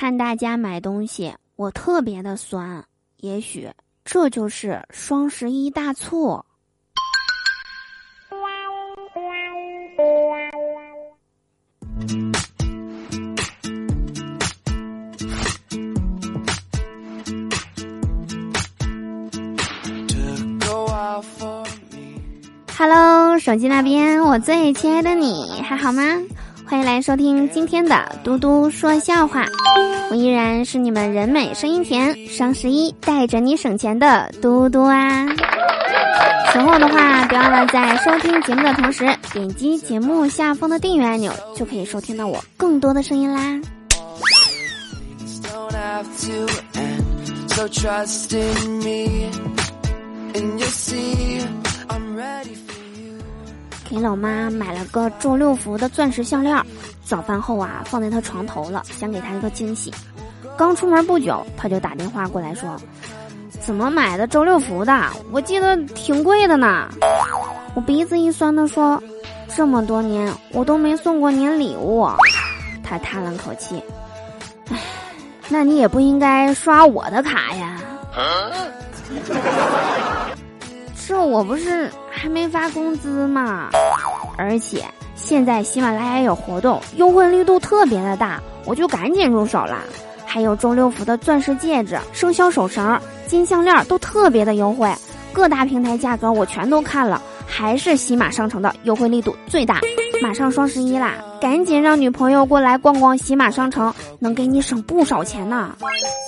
[0.00, 2.84] 看大家买东西，我特别的酸。
[3.16, 3.68] 也许
[4.04, 6.40] 这就是双十一大促。
[22.78, 26.04] Hello，手机那边，我最亲爱的你还好吗？
[26.68, 29.46] 欢迎来收听今天的嘟嘟说笑话，
[30.10, 35.26] 我依然是你们人美声音甜，双十一带着你省钱的嘟嘟啊！
[36.52, 43.58] 随后的话，别忘了在收听节目的同时，点击节目下方的订阅按钮，就可以收听到我更多的声音啦。
[53.88, 56.62] 给老妈买了个周六福的钻石项链，
[57.02, 59.92] 早饭后啊放在她床头了，想给她一个惊喜。
[60.58, 62.76] 刚出门不久，她就打电话过来说
[63.64, 65.06] ：“怎么买的周六福的？
[65.32, 66.86] 我记得挺贵的呢。”
[67.74, 69.02] 我鼻子一酸的说
[69.56, 72.06] ：“这么多年我都没送过您礼物。”
[72.84, 73.82] 她叹了口气
[74.70, 74.78] ：“唉，
[75.48, 77.80] 那你也不应该刷我的卡呀。
[81.08, 83.70] ”这我不是还没发工资吗？
[84.36, 89.78] 而且现在喜马拉雅有活动，优惠力度特别的大，我就赶紧入手了。
[90.26, 94.94] 还有周六福的钻石戒指、生肖手绳、金项链都特别的优惠，
[95.32, 99.80] 各大平台价格我全都看了，还是喜马商城的优惠力度最大。
[100.20, 105.76] 马上双十一啦，赶紧让女朋友过来逛逛喜马商城，能给你省不少钱呢。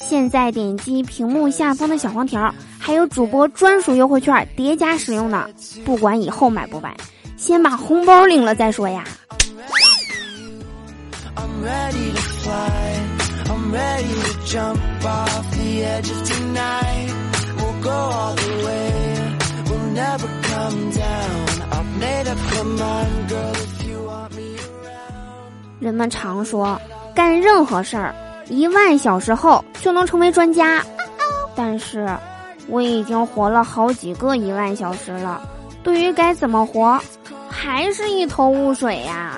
[0.00, 5.48] 现在点击屏幕下方的小黄条，还有主播专属优惠券叠加使用呢。
[5.84, 6.96] 不管以后买不买，
[7.36, 9.04] 先把红包领了再说呀。
[25.80, 26.80] 人们常说，
[27.18, 28.14] 干任何事儿
[28.46, 30.80] 一万小时后就能成为专家，
[31.56, 32.08] 但是
[32.68, 35.42] 我已经活了好几个一万小时了，
[35.82, 36.96] 对于该怎么活，
[37.50, 39.36] 还是一头雾水呀。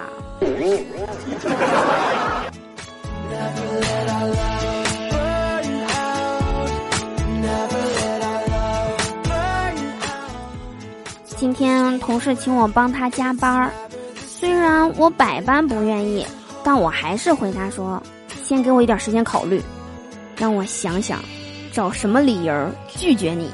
[11.25, 13.71] 今天同事请我帮他加班儿。
[14.29, 16.27] 虽然我百般不愿意，
[16.63, 18.03] 但我还是回答说
[18.43, 19.63] ：“先给我一点时间考虑，
[20.37, 21.19] 让我想想，
[21.73, 23.51] 找什么理由拒绝你。”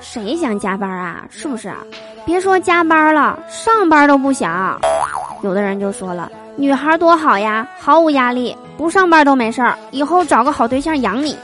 [0.00, 1.24] 谁想加班啊？
[1.30, 1.72] 是不是？
[2.26, 4.80] 别说加班了，上班都不想。
[5.42, 6.30] 有的人就说了。
[6.56, 9.78] 女孩多好呀，毫无压力，不上班都没事儿。
[9.90, 11.36] 以后找个好对象养你。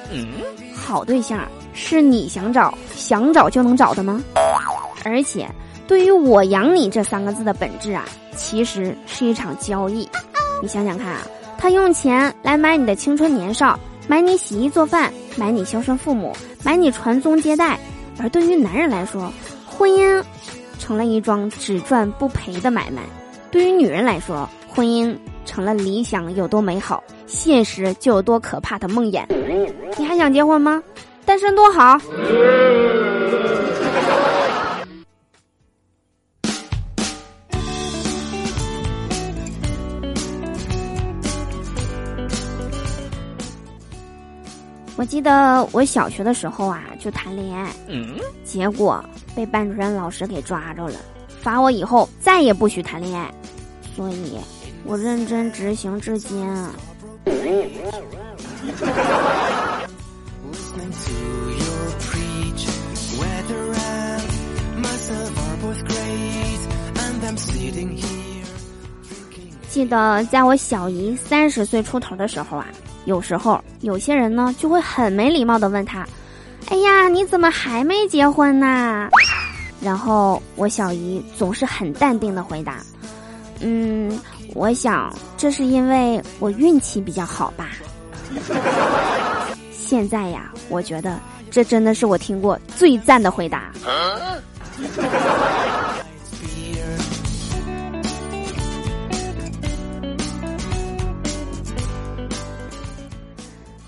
[0.74, 1.38] 好对象
[1.74, 4.22] 是你想找，想找就能找的吗？
[5.04, 5.46] 而且，
[5.86, 10.08] 对于我养你这三个字的本质啊，其实是一场交易。
[10.62, 11.26] 你想想看啊，
[11.58, 17.78] 他用钱来买你的青春年少，买你洗衣做饭，买你孝顺父母，买你传宗接代。
[18.18, 19.30] 而对于男人来说，
[19.66, 20.24] 婚姻
[20.78, 23.02] 成了一桩只赚不赔的买卖；
[23.50, 25.14] 对于女人来说，婚姻
[25.44, 29.24] 成了理想有多美好，现实就有多可怕的梦魇。
[29.98, 30.82] 你还想结婚吗？
[31.24, 31.98] 单身多好。
[44.96, 47.70] 我记得我小学的时候啊，就谈恋爱，
[48.44, 49.04] 结果
[49.34, 50.96] 被班主任老师给抓着了，
[51.40, 53.30] 罚我以后再也不许谈恋爱。
[53.94, 54.38] 所以。
[54.88, 56.48] 我认真执行至今。
[69.68, 72.66] 记得在我小姨三十岁出头的时候啊，
[73.04, 76.06] 有时候有些人呢就会很没礼貌的问他
[76.70, 79.08] ：“哎呀，你怎么还没结婚呢？”
[79.82, 82.78] 然后我小姨总是很淡定的回答
[83.60, 84.18] ：“嗯。”
[84.56, 87.72] 我想，这是因为我运气比较好吧。
[89.70, 91.20] 现在呀，我觉得
[91.50, 93.70] 这真的是我听过最赞的回答。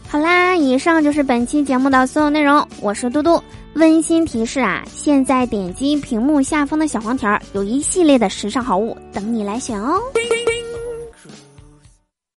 [0.06, 2.66] 好啦，以上就是本期节目的所有内容。
[2.80, 3.42] 我是嘟嘟，
[3.74, 9.98] 温馨提示啊，现在点击屏幕下方的小黄条，有一系列的时尚好物等你来选哦。